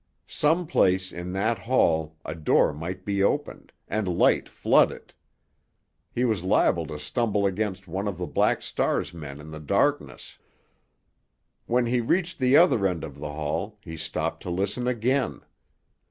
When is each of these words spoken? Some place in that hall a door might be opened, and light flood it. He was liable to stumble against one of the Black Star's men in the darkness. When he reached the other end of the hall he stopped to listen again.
Some 0.25 0.65
place 0.65 1.11
in 1.11 1.31
that 1.33 1.59
hall 1.59 2.17
a 2.25 2.33
door 2.33 2.73
might 2.73 3.05
be 3.05 3.21
opened, 3.21 3.71
and 3.87 4.07
light 4.07 4.49
flood 4.49 4.91
it. 4.91 5.13
He 6.11 6.25
was 6.25 6.43
liable 6.43 6.87
to 6.87 6.97
stumble 6.97 7.45
against 7.45 7.87
one 7.87 8.07
of 8.07 8.17
the 8.17 8.25
Black 8.25 8.63
Star's 8.63 9.13
men 9.13 9.39
in 9.39 9.51
the 9.51 9.59
darkness. 9.59 10.39
When 11.67 11.85
he 11.85 12.01
reached 12.01 12.39
the 12.39 12.57
other 12.57 12.87
end 12.87 13.03
of 13.03 13.19
the 13.19 13.31
hall 13.31 13.77
he 13.83 13.95
stopped 13.95 14.41
to 14.41 14.49
listen 14.49 14.87
again. 14.87 15.41